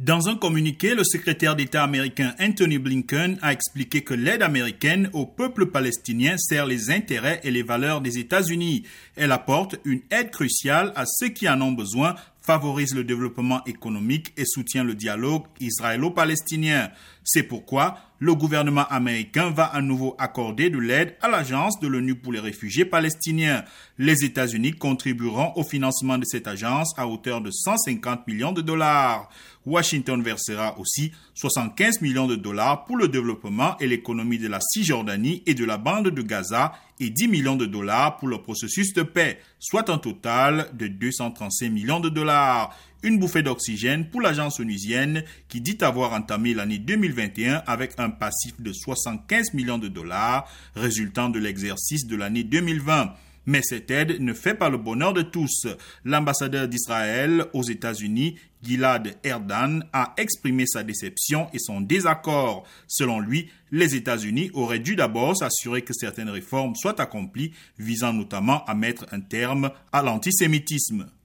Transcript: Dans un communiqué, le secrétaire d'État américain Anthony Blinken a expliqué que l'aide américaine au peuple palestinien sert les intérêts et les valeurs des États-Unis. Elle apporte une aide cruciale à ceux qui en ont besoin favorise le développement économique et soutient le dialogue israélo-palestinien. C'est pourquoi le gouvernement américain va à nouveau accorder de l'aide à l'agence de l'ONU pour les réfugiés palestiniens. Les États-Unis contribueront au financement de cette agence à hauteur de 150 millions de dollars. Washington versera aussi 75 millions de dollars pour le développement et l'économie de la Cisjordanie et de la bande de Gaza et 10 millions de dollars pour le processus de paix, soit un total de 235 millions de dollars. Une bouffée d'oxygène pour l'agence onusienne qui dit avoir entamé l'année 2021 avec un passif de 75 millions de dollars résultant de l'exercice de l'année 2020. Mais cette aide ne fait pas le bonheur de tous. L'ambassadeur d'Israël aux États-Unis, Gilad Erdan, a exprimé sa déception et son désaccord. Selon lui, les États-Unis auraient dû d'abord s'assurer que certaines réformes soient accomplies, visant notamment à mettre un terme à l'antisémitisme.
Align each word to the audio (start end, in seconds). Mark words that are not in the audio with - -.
Dans 0.00 0.30
un 0.30 0.34
communiqué, 0.34 0.94
le 0.94 1.04
secrétaire 1.04 1.56
d'État 1.56 1.82
américain 1.82 2.34
Anthony 2.40 2.78
Blinken 2.78 3.38
a 3.42 3.52
expliqué 3.52 4.00
que 4.00 4.14
l'aide 4.14 4.40
américaine 4.40 5.10
au 5.12 5.26
peuple 5.26 5.66
palestinien 5.66 6.38
sert 6.38 6.64
les 6.64 6.90
intérêts 6.90 7.42
et 7.44 7.50
les 7.50 7.62
valeurs 7.62 8.00
des 8.00 8.16
États-Unis. 8.16 8.84
Elle 9.14 9.30
apporte 9.30 9.76
une 9.84 10.00
aide 10.10 10.30
cruciale 10.30 10.94
à 10.96 11.04
ceux 11.04 11.28
qui 11.28 11.46
en 11.50 11.60
ont 11.60 11.72
besoin 11.72 12.14
favorise 12.40 12.94
le 12.94 13.04
développement 13.04 13.62
économique 13.64 14.32
et 14.36 14.44
soutient 14.44 14.84
le 14.84 14.94
dialogue 14.94 15.44
israélo-palestinien. 15.60 16.90
C'est 17.22 17.42
pourquoi 17.42 17.98
le 18.18 18.34
gouvernement 18.34 18.86
américain 18.88 19.50
va 19.50 19.64
à 19.64 19.80
nouveau 19.80 20.14
accorder 20.18 20.68
de 20.68 20.78
l'aide 20.78 21.16
à 21.22 21.28
l'agence 21.28 21.80
de 21.80 21.86
l'ONU 21.86 22.14
pour 22.14 22.32
les 22.32 22.40
réfugiés 22.40 22.84
palestiniens. 22.84 23.64
Les 23.98 24.24
États-Unis 24.24 24.72
contribueront 24.72 25.52
au 25.56 25.64
financement 25.64 26.18
de 26.18 26.24
cette 26.24 26.46
agence 26.46 26.92
à 26.98 27.06
hauteur 27.06 27.40
de 27.40 27.50
150 27.50 28.26
millions 28.26 28.52
de 28.52 28.60
dollars. 28.60 29.30
Washington 29.64 30.22
versera 30.22 30.78
aussi 30.78 31.12
75 31.34 32.00
millions 32.00 32.26
de 32.26 32.36
dollars 32.36 32.84
pour 32.84 32.96
le 32.96 33.08
développement 33.08 33.76
et 33.78 33.86
l'économie 33.86 34.38
de 34.38 34.48
la 34.48 34.60
Cisjordanie 34.60 35.42
et 35.46 35.54
de 35.54 35.64
la 35.64 35.78
bande 35.78 36.08
de 36.08 36.22
Gaza 36.22 36.72
et 37.00 37.10
10 37.10 37.28
millions 37.28 37.56
de 37.56 37.66
dollars 37.66 38.18
pour 38.18 38.28
le 38.28 38.38
processus 38.38 38.92
de 38.92 39.02
paix, 39.02 39.40
soit 39.58 39.88
un 39.90 39.98
total 39.98 40.68
de 40.74 40.86
235 40.86 41.70
millions 41.70 42.00
de 42.00 42.08
dollars. 42.08 42.76
Une 43.02 43.18
bouffée 43.18 43.42
d'oxygène 43.42 44.10
pour 44.10 44.20
l'agence 44.20 44.60
onusienne 44.60 45.24
qui 45.48 45.62
dit 45.62 45.78
avoir 45.80 46.12
entamé 46.12 46.52
l'année 46.52 46.78
2021 46.78 47.62
avec 47.66 47.98
un 47.98 48.10
passif 48.10 48.60
de 48.60 48.72
75 48.72 49.54
millions 49.54 49.78
de 49.78 49.88
dollars 49.88 50.46
résultant 50.76 51.30
de 51.30 51.38
l'exercice 51.38 52.06
de 52.06 52.16
l'année 52.16 52.44
2020. 52.44 53.14
Mais 53.46 53.62
cette 53.62 53.90
aide 53.90 54.20
ne 54.20 54.32
fait 54.32 54.54
pas 54.54 54.68
le 54.68 54.78
bonheur 54.78 55.12
de 55.12 55.22
tous. 55.22 55.66
L'ambassadeur 56.04 56.68
d'Israël 56.68 57.46
aux 57.52 57.62
États-Unis, 57.62 58.36
Gilad 58.62 59.16
Erdan, 59.24 59.80
a 59.92 60.14
exprimé 60.16 60.66
sa 60.66 60.82
déception 60.82 61.48
et 61.52 61.58
son 61.58 61.80
désaccord. 61.80 62.64
Selon 62.86 63.18
lui, 63.18 63.50
les 63.72 63.96
États-Unis 63.96 64.50
auraient 64.54 64.78
dû 64.78 64.94
d'abord 64.94 65.36
s'assurer 65.36 65.82
que 65.82 65.94
certaines 65.94 66.30
réformes 66.30 66.76
soient 66.76 67.00
accomplies, 67.00 67.52
visant 67.78 68.12
notamment 68.12 68.64
à 68.66 68.74
mettre 68.74 69.06
un 69.12 69.20
terme 69.20 69.70
à 69.92 70.02
l'antisémitisme. 70.02 71.10